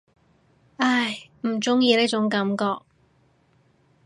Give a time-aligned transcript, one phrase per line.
[0.77, 2.79] 唉，唔中意呢種感覺